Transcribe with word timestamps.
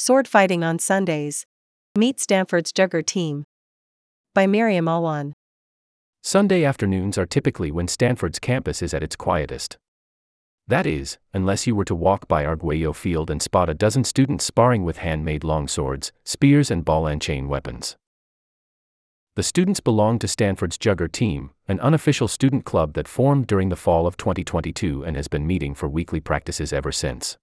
Sword 0.00 0.28
fighting 0.28 0.62
on 0.62 0.78
Sundays. 0.78 1.44
Meet 1.96 2.20
Stanford's 2.20 2.72
Jugger 2.72 3.04
team. 3.04 3.42
By 4.32 4.46
Miriam 4.46 4.86
Alwan. 4.86 5.32
Sunday 6.22 6.64
afternoons 6.64 7.18
are 7.18 7.26
typically 7.26 7.72
when 7.72 7.88
Stanford's 7.88 8.38
campus 8.38 8.80
is 8.80 8.94
at 8.94 9.02
its 9.02 9.16
quietest. 9.16 9.76
That 10.68 10.86
is, 10.86 11.18
unless 11.34 11.66
you 11.66 11.74
were 11.74 11.84
to 11.84 11.96
walk 11.96 12.28
by 12.28 12.46
Arguello 12.46 12.92
Field 12.92 13.28
and 13.28 13.42
spot 13.42 13.68
a 13.68 13.74
dozen 13.74 14.04
students 14.04 14.44
sparring 14.44 14.84
with 14.84 14.98
handmade 14.98 15.42
longswords, 15.42 16.12
spears, 16.24 16.70
and 16.70 16.84
ball 16.84 17.08
and 17.08 17.20
chain 17.20 17.48
weapons. 17.48 17.96
The 19.34 19.42
students 19.42 19.80
belong 19.80 20.20
to 20.20 20.28
Stanford's 20.28 20.78
Jugger 20.78 21.10
team, 21.10 21.50
an 21.66 21.80
unofficial 21.80 22.28
student 22.28 22.64
club 22.64 22.92
that 22.92 23.08
formed 23.08 23.48
during 23.48 23.68
the 23.68 23.74
fall 23.74 24.06
of 24.06 24.16
2022 24.16 25.04
and 25.04 25.16
has 25.16 25.26
been 25.26 25.44
meeting 25.44 25.74
for 25.74 25.88
weekly 25.88 26.20
practices 26.20 26.72
ever 26.72 26.92
since. 26.92 27.36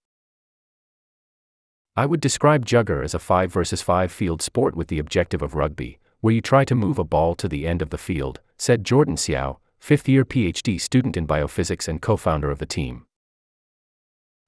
I 1.98 2.06
would 2.06 2.20
describe 2.20 2.66
Jugger 2.66 3.06
as 3.06 3.14
a 3.14 3.20
5 3.20 3.54
versus 3.54 3.82
5 3.82 4.12
field 4.12 4.42
sport 4.42 4.76
with 4.76 4.90
the 4.90 5.00
objective 5.00 5.42
of 5.42 5.56
rugby, 5.56 6.00
where 6.20 6.34
you 6.34 6.42
try 6.42 6.66
to 6.66 6.76
move 6.76 7.00
a 7.00 7.06
ball 7.06 7.36
to 7.36 7.48
the 7.48 7.66
end 7.66 7.82
of 7.82 7.90
the 7.90 7.98
field, 7.98 8.42
said 8.58 8.84
Jordan 8.84 9.16
Xiao, 9.16 9.58
fifth 9.80 10.10
year 10.10 10.26
PhD 10.26 10.82
student 10.82 11.16
in 11.16 11.26
biophysics 11.26 11.88
and 11.88 12.02
co 12.02 12.18
founder 12.18 12.52
of 12.52 12.60
the 12.60 12.66
team. 12.66 13.06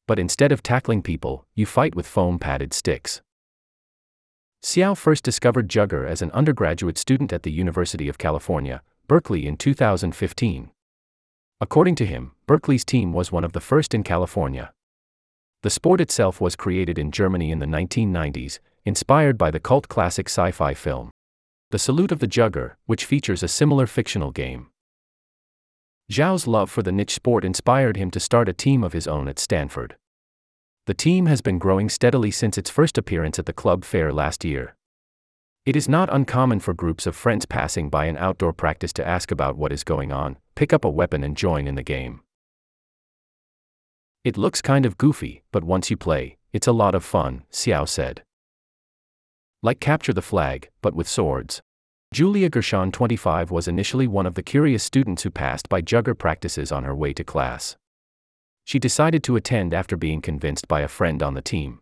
But 0.08 0.20
instead 0.20 0.52
of 0.52 0.62
tackling 0.62 1.02
people, 1.02 1.46
you 1.56 1.66
fight 1.66 1.96
with 1.96 2.06
foam 2.06 2.38
padded 2.38 2.74
sticks. 2.74 3.22
Xiao 4.62 4.98
first 4.98 5.24
discovered 5.24 5.70
Jugger 5.70 6.06
as 6.06 6.22
an 6.22 6.32
undergraduate 6.32 6.98
student 6.98 7.32
at 7.32 7.44
the 7.44 7.52
University 7.52 8.10
of 8.10 8.18
California, 8.18 8.82
Berkeley 9.08 9.48
in 9.48 9.56
2015. 9.56 10.72
According 11.62 11.96
to 11.96 12.06
him, 12.06 12.34
Berkeley's 12.46 12.84
team 12.84 13.14
was 13.14 13.32
one 13.32 13.46
of 13.46 13.54
the 13.54 13.62
first 13.62 13.94
in 13.94 14.04
California. 14.04 14.74
The 15.64 15.70
sport 15.70 16.00
itself 16.00 16.40
was 16.40 16.56
created 16.56 17.00
in 17.00 17.12
Germany 17.12 17.52
in 17.52 17.60
the 17.60 17.66
1990s, 17.66 18.60
inspired 18.86 19.38
by 19.38 19.52
the 19.52 19.60
cult 19.60 19.88
classic 19.88 20.28
sci 20.30 20.52
fi 20.52 20.74
film. 20.74 21.12
The 21.72 21.80
Salute 21.80 22.12
of 22.12 22.20
the 22.20 22.28
Jugger, 22.28 22.76
which 22.86 23.06
features 23.06 23.44
a 23.44 23.48
similar 23.48 23.88
fictional 23.88 24.32
game. 24.32 24.68
Xiao's 26.10 26.48
love 26.48 26.70
for 26.72 26.84
the 26.84 26.92
niche 26.94 27.16
sport 27.16 27.44
inspired 27.44 27.98
him 27.98 28.10
to 28.12 28.20
start 28.20 28.48
a 28.48 28.54
team 28.54 28.84
of 28.84 28.94
his 28.94 29.08
own 29.08 29.28
at 29.28 29.40
Stanford. 29.40 29.98
The 30.86 30.94
team 30.94 31.26
has 31.26 31.42
been 31.42 31.60
growing 31.60 31.90
steadily 31.90 32.32
since 32.32 32.58
its 32.58 32.70
first 32.70 32.98
appearance 32.98 33.38
at 33.38 33.46
the 33.46 33.52
club 33.52 33.84
fair 33.84 34.14
last 34.14 34.46
year. 34.46 34.76
It 35.66 35.76
is 35.76 35.90
not 35.90 36.08
uncommon 36.14 36.62
for 36.62 36.74
groups 36.74 37.06
of 37.06 37.14
friends 37.14 37.46
passing 37.46 37.90
by 37.90 38.06
an 38.06 38.16
outdoor 38.16 38.54
practice 38.54 38.94
to 38.94 39.06
ask 39.06 39.32
about 39.32 39.58
what 39.58 39.74
is 39.74 39.84
going 39.84 40.14
on, 40.14 40.38
pick 40.56 40.72
up 40.72 40.86
a 40.86 40.90
weapon, 40.90 41.26
and 41.26 41.36
join 41.36 41.68
in 41.68 41.76
the 41.76 41.84
game. 41.84 42.22
It 44.28 44.36
looks 44.36 44.62
kind 44.62 44.86
of 44.86 44.98
goofy, 44.98 45.44
but 45.54 45.64
once 45.64 45.90
you 45.90 45.96
play, 45.96 46.36
it's 46.52 46.68
a 46.68 46.74
lot 46.74 46.96
of 46.96 47.06
fun, 47.06 47.44
Xiao 47.50 47.88
said. 47.88 48.24
Like 49.64 49.80
Capture 49.80 50.12
the 50.12 50.22
Flag, 50.22 50.70
but 50.82 50.94
with 50.94 51.08
swords. 51.08 51.62
Julia 52.14 52.50
Gershon 52.50 52.92
25 52.92 53.52
was 53.52 53.70
initially 53.70 54.06
one 54.06 54.26
of 54.26 54.34
the 54.34 54.44
curious 54.44 54.84
students 54.84 55.24
who 55.24 55.30
passed 55.30 55.70
by 55.70 55.82
jugger 55.82 56.14
practices 56.14 56.74
on 56.74 56.84
her 56.84 56.94
way 56.94 57.14
to 57.14 57.24
class. 57.24 57.78
She 58.66 58.80
decided 58.80 59.24
to 59.24 59.38
attend 59.38 59.74
after 59.74 59.96
being 59.96 60.20
convinced 60.20 60.68
by 60.68 60.82
a 60.82 60.90
friend 60.90 61.24
on 61.24 61.34
the 61.34 61.42
team. 61.42 61.80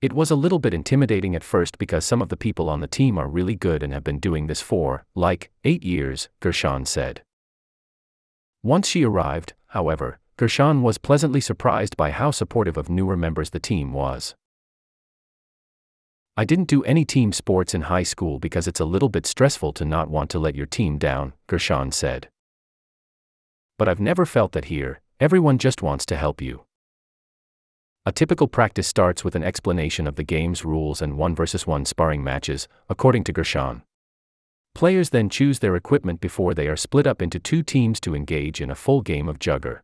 It 0.00 0.14
was 0.14 0.30
a 0.30 0.34
little 0.34 0.58
bit 0.58 0.72
intimidating 0.72 1.36
at 1.36 1.44
first 1.44 1.76
because 1.76 2.06
some 2.06 2.22
of 2.22 2.30
the 2.30 2.38
people 2.38 2.70
on 2.70 2.80
the 2.80 2.86
team 2.86 3.18
are 3.18 3.28
really 3.28 3.54
good 3.54 3.82
and 3.82 3.92
have 3.92 4.02
been 4.02 4.18
doing 4.18 4.46
this 4.46 4.62
for, 4.62 5.04
like, 5.14 5.50
eight 5.64 5.84
years, 5.84 6.30
Gershon 6.40 6.86
said. 6.86 7.20
Once 8.62 8.88
she 8.88 9.04
arrived, 9.04 9.52
however, 9.66 10.18
Gershon 10.38 10.82
was 10.82 10.98
pleasantly 10.98 11.40
surprised 11.40 11.96
by 11.96 12.12
how 12.12 12.30
supportive 12.30 12.76
of 12.76 12.88
newer 12.88 13.16
members 13.16 13.50
the 13.50 13.58
team 13.58 13.92
was. 13.92 14.36
I 16.36 16.44
didn't 16.44 16.68
do 16.68 16.84
any 16.84 17.04
team 17.04 17.32
sports 17.32 17.74
in 17.74 17.82
high 17.82 18.04
school 18.04 18.38
because 18.38 18.68
it's 18.68 18.78
a 18.78 18.84
little 18.84 19.08
bit 19.08 19.26
stressful 19.26 19.72
to 19.72 19.84
not 19.84 20.08
want 20.08 20.30
to 20.30 20.38
let 20.38 20.54
your 20.54 20.66
team 20.66 20.96
down, 20.96 21.32
Gershon 21.48 21.90
said. 21.90 22.28
But 23.78 23.88
I've 23.88 23.98
never 23.98 24.24
felt 24.24 24.52
that 24.52 24.66
here, 24.66 25.00
everyone 25.18 25.58
just 25.58 25.82
wants 25.82 26.06
to 26.06 26.16
help 26.16 26.40
you. 26.40 26.62
A 28.06 28.12
typical 28.12 28.46
practice 28.46 28.86
starts 28.86 29.24
with 29.24 29.34
an 29.34 29.42
explanation 29.42 30.06
of 30.06 30.14
the 30.14 30.22
game's 30.22 30.64
rules 30.64 31.02
and 31.02 31.18
one 31.18 31.34
versus 31.34 31.66
one 31.66 31.84
sparring 31.84 32.22
matches, 32.22 32.68
according 32.88 33.24
to 33.24 33.32
Gershon. 33.32 33.82
Players 34.72 35.10
then 35.10 35.28
choose 35.28 35.58
their 35.58 35.74
equipment 35.74 36.20
before 36.20 36.54
they 36.54 36.68
are 36.68 36.76
split 36.76 37.08
up 37.08 37.20
into 37.20 37.40
two 37.40 37.64
teams 37.64 37.98
to 38.02 38.14
engage 38.14 38.60
in 38.60 38.70
a 38.70 38.76
full 38.76 39.02
game 39.02 39.28
of 39.28 39.40
jugger. 39.40 39.80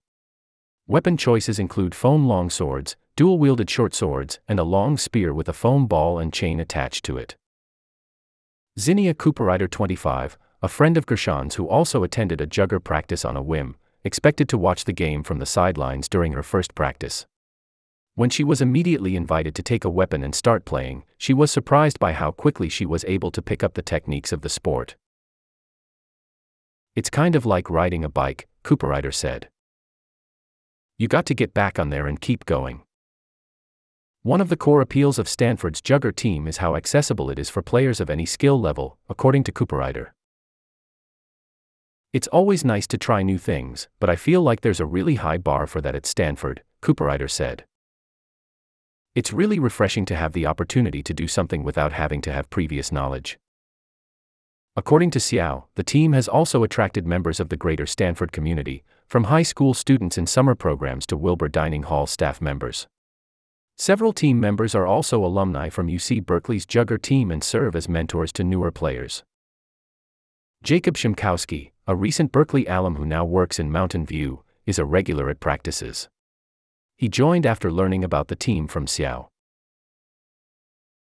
Weapon 0.86 1.16
choices 1.16 1.58
include 1.58 1.94
foam 1.94 2.26
long 2.26 2.50
swords, 2.50 2.94
dual 3.16 3.38
wielded 3.38 3.70
short 3.70 3.94
swords, 3.94 4.38
and 4.46 4.60
a 4.60 4.64
long 4.64 4.98
spear 4.98 5.32
with 5.32 5.48
a 5.48 5.54
foam 5.54 5.86
ball 5.86 6.18
and 6.18 6.30
chain 6.30 6.60
attached 6.60 7.06
to 7.06 7.16
it. 7.16 7.36
Zinnia 8.78 9.14
Cooperrider 9.14 9.70
25, 9.70 10.36
a 10.60 10.68
friend 10.68 10.98
of 10.98 11.06
Gershon's 11.06 11.54
who 11.54 11.66
also 11.66 12.02
attended 12.02 12.42
a 12.42 12.46
jugger 12.46 12.84
practice 12.84 13.24
on 13.24 13.34
a 13.34 13.42
whim, 13.42 13.76
expected 14.04 14.46
to 14.50 14.58
watch 14.58 14.84
the 14.84 14.92
game 14.92 15.22
from 15.22 15.38
the 15.38 15.46
sidelines 15.46 16.06
during 16.06 16.32
her 16.32 16.42
first 16.42 16.74
practice. 16.74 17.24
When 18.14 18.28
she 18.28 18.44
was 18.44 18.60
immediately 18.60 19.16
invited 19.16 19.54
to 19.54 19.62
take 19.62 19.86
a 19.86 19.90
weapon 19.90 20.22
and 20.22 20.34
start 20.34 20.66
playing, 20.66 21.04
she 21.16 21.32
was 21.32 21.50
surprised 21.50 21.98
by 21.98 22.12
how 22.12 22.30
quickly 22.30 22.68
she 22.68 22.84
was 22.84 23.06
able 23.08 23.30
to 23.30 23.40
pick 23.40 23.64
up 23.64 23.72
the 23.72 23.80
techniques 23.80 24.32
of 24.32 24.42
the 24.42 24.50
sport. 24.50 24.96
It's 26.94 27.08
kind 27.08 27.34
of 27.34 27.46
like 27.46 27.70
riding 27.70 28.04
a 28.04 28.10
bike, 28.10 28.48
Cooperrider 28.64 29.14
said. 29.14 29.48
You 30.96 31.08
got 31.08 31.26
to 31.26 31.34
get 31.34 31.52
back 31.52 31.78
on 31.80 31.90
there 31.90 32.06
and 32.06 32.20
keep 32.20 32.46
going. 32.46 32.82
One 34.22 34.40
of 34.40 34.48
the 34.48 34.56
core 34.56 34.80
appeals 34.80 35.18
of 35.18 35.28
Stanford's 35.28 35.82
Jugger 35.82 36.14
team 36.14 36.46
is 36.46 36.58
how 36.58 36.76
accessible 36.76 37.30
it 37.30 37.38
is 37.38 37.50
for 37.50 37.62
players 37.62 38.00
of 38.00 38.08
any 38.08 38.24
skill 38.24 38.60
level, 38.60 38.96
according 39.08 39.42
to 39.44 39.52
Cooperrider. 39.52 40.10
It's 42.12 42.28
always 42.28 42.64
nice 42.64 42.86
to 42.86 42.96
try 42.96 43.24
new 43.24 43.38
things, 43.38 43.88
but 43.98 44.08
I 44.08 44.14
feel 44.14 44.40
like 44.40 44.60
there's 44.60 44.78
a 44.78 44.86
really 44.86 45.16
high 45.16 45.36
bar 45.36 45.66
for 45.66 45.80
that 45.80 45.96
at 45.96 46.06
Stanford, 46.06 46.62
Cooperrider 46.80 47.28
said. 47.28 47.64
It's 49.16 49.32
really 49.32 49.58
refreshing 49.58 50.04
to 50.06 50.16
have 50.16 50.32
the 50.32 50.46
opportunity 50.46 51.02
to 51.02 51.12
do 51.12 51.26
something 51.26 51.64
without 51.64 51.92
having 51.92 52.20
to 52.20 52.32
have 52.32 52.50
previous 52.50 52.92
knowledge. 52.92 53.36
According 54.76 55.10
to 55.10 55.18
Xiao, 55.18 55.64
the 55.74 55.82
team 55.82 56.12
has 56.12 56.28
also 56.28 56.62
attracted 56.62 57.04
members 57.04 57.40
of 57.40 57.48
the 57.48 57.56
greater 57.56 57.86
Stanford 57.86 58.30
community, 58.30 58.84
from 59.06 59.24
high 59.24 59.42
school 59.42 59.74
students 59.74 60.18
in 60.18 60.26
summer 60.26 60.54
programs 60.54 61.06
to 61.06 61.16
Wilbur 61.16 61.48
Dining 61.48 61.84
Hall 61.84 62.06
staff 62.06 62.40
members. 62.40 62.86
Several 63.76 64.12
team 64.12 64.38
members 64.38 64.74
are 64.74 64.86
also 64.86 65.24
alumni 65.24 65.68
from 65.68 65.88
UC 65.88 66.24
Berkeley's 66.24 66.66
Jugger 66.66 67.00
team 67.00 67.30
and 67.30 67.42
serve 67.42 67.74
as 67.74 67.88
mentors 67.88 68.32
to 68.32 68.44
newer 68.44 68.70
players. 68.70 69.24
Jacob 70.62 70.94
Szymkowski, 70.94 71.72
a 71.86 71.94
recent 71.94 72.32
Berkeley 72.32 72.66
alum 72.66 72.96
who 72.96 73.04
now 73.04 73.24
works 73.24 73.58
in 73.58 73.70
Mountain 73.70 74.06
View, 74.06 74.42
is 74.64 74.78
a 74.78 74.84
regular 74.84 75.28
at 75.28 75.40
practices. 75.40 76.08
He 76.96 77.08
joined 77.08 77.44
after 77.44 77.70
learning 77.70 78.04
about 78.04 78.28
the 78.28 78.36
team 78.36 78.68
from 78.68 78.86
Xiao. 78.86 79.28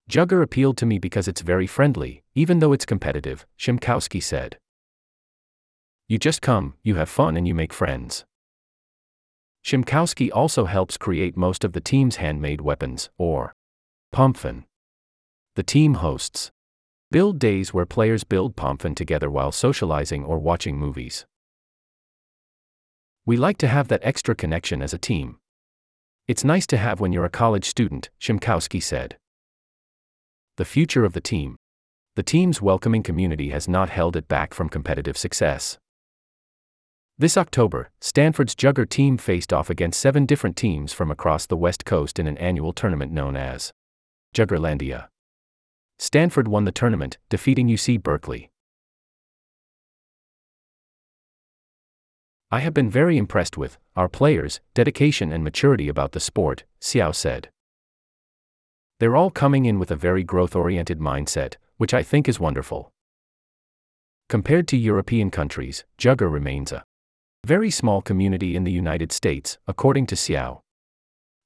Jugger 0.09 0.41
appealed 0.41 0.77
to 0.77 0.85
me 0.85 0.97
because 0.97 1.27
it's 1.27 1.41
very 1.41 1.67
friendly, 1.67 2.23
even 2.33 2.59
though 2.59 2.73
it's 2.73 2.85
competitive, 2.85 3.45
Szymkowski 3.59 4.23
said. 4.23 4.57
You 6.07 6.19
just 6.19 6.41
come, 6.41 6.75
you 6.83 6.95
have 6.95 7.09
fun, 7.09 7.35
and 7.35 7.47
you 7.47 7.55
make 7.55 7.73
friends. 7.73 8.25
Szymkowski 9.65 10.29
also 10.31 10.65
helps 10.65 10.97
create 10.97 11.35
most 11.35 11.63
of 11.63 11.73
the 11.73 11.81
team's 11.81 12.17
handmade 12.17 12.61
weapons, 12.61 13.09
or 13.17 13.55
Pompfen. 14.13 14.65
The 15.55 15.63
team 15.63 15.95
hosts 15.95 16.51
build 17.09 17.39
days 17.39 17.73
where 17.73 17.87
players 17.87 18.23
build 18.23 18.55
Pompfen 18.55 18.95
together 18.95 19.31
while 19.31 19.51
socializing 19.51 20.23
or 20.23 20.37
watching 20.37 20.77
movies. 20.77 21.25
We 23.25 23.37
like 23.37 23.57
to 23.57 23.67
have 23.67 23.87
that 23.87 24.01
extra 24.03 24.35
connection 24.35 24.83
as 24.83 24.93
a 24.93 24.99
team. 24.99 25.39
It's 26.27 26.43
nice 26.43 26.67
to 26.67 26.77
have 26.77 26.99
when 26.99 27.11
you're 27.11 27.25
a 27.25 27.29
college 27.29 27.65
student, 27.65 28.11
Szymkowski 28.21 28.83
said. 28.83 29.17
The 30.57 30.65
future 30.65 31.03
of 31.03 31.13
the 31.13 31.21
team. 31.21 31.55
The 32.15 32.23
team's 32.23 32.61
welcoming 32.61 33.01
community 33.01 33.49
has 33.49 33.67
not 33.67 33.89
held 33.89 34.15
it 34.15 34.27
back 34.27 34.53
from 34.53 34.69
competitive 34.69 35.17
success. 35.17 35.79
This 37.17 37.37
October, 37.37 37.91
Stanford's 38.01 38.53
Jugger 38.55 38.89
team 38.89 39.15
faced 39.17 39.53
off 39.53 39.69
against 39.69 40.01
seven 40.01 40.25
different 40.25 40.57
teams 40.57 40.91
from 40.91 41.09
across 41.09 41.45
the 41.45 41.55
West 41.55 41.85
Coast 41.85 42.19
in 42.19 42.27
an 42.27 42.37
annual 42.39 42.73
tournament 42.73 43.13
known 43.13 43.37
as 43.37 43.71
Juggerlandia. 44.35 45.07
Stanford 45.97 46.49
won 46.49 46.65
the 46.65 46.73
tournament, 46.73 47.17
defeating 47.29 47.69
UC 47.69 48.03
Berkeley. 48.03 48.51
I 52.51 52.59
have 52.59 52.73
been 52.73 52.89
very 52.89 53.17
impressed 53.17 53.57
with 53.57 53.77
our 53.95 54.09
players' 54.09 54.59
dedication 54.73 55.31
and 55.31 55.41
maturity 55.41 55.87
about 55.87 56.11
the 56.11 56.19
sport, 56.19 56.65
Xiao 56.81 57.15
said. 57.15 57.47
They're 58.99 59.15
all 59.15 59.31
coming 59.31 59.63
in 59.63 59.79
with 59.79 59.89
a 59.89 59.95
very 59.95 60.25
growth 60.25 60.53
oriented 60.53 60.99
mindset, 60.99 61.55
which 61.77 61.93
I 61.93 62.03
think 62.03 62.27
is 62.27 62.41
wonderful. 62.41 62.91
Compared 64.27 64.67
to 64.67 64.75
European 64.75 65.31
countries, 65.31 65.85
Jugger 65.97 66.29
remains 66.29 66.73
a 66.73 66.83
very 67.45 67.69
small 67.69 68.01
community 68.01 68.55
in 68.55 68.63
the 68.63 68.71
United 68.71 69.11
States, 69.11 69.59
according 69.67 70.07
to 70.07 70.15
Xiao. 70.15 70.61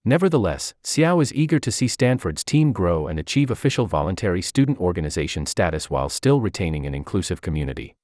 Nevertheless, 0.06 0.74
Xiao 0.82 1.22
is 1.22 1.34
eager 1.34 1.60
to 1.60 1.72
see 1.72 1.90
Stanford's 1.90 2.46
team 2.46 2.72
grow 2.72 3.08
and 3.08 3.20
achieve 3.20 3.52
official 3.52 3.86
voluntary 3.86 4.42
student 4.42 4.80
organization 4.80 5.46
status 5.46 5.90
while 5.90 6.08
still 6.08 6.40
retaining 6.40 6.86
an 6.86 6.96
inclusive 6.96 7.42
community. 7.42 7.98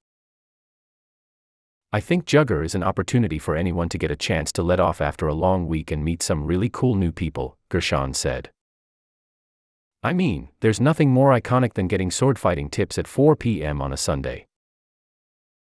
I 1.94 2.01
think 2.01 2.25
Jugger 2.25 2.65
is 2.65 2.75
an 2.75 2.83
opportunity 2.83 3.39
for 3.39 3.56
anyone 3.56 3.88
to 3.88 3.98
get 3.98 4.12
a 4.12 4.18
chance 4.18 4.51
to 4.51 4.63
let 4.63 4.81
off 4.81 5.00
after 5.00 5.30
a 5.30 5.33
long 5.33 5.65
week 5.65 5.89
and 5.89 6.03
meet 6.03 6.21
some 6.21 6.44
really 6.44 6.68
cool 6.68 6.95
new 6.95 7.13
people, 7.13 7.57
Gershon 7.69 8.13
said. 8.13 8.50
I 10.03 10.12
mean, 10.12 10.50
there's 10.59 10.81
nothing 10.81 11.12
more 11.12 11.31
iconic 11.31 11.75
than 11.75 11.88
getting 11.88 12.12
sword 12.12 12.38
fighting 12.38 12.69
tips 12.69 12.98
at 12.98 13.07
4 13.07 13.38
p.m. 13.38 13.81
on 13.81 13.94
a 13.94 13.98
Sunday. 13.98 14.48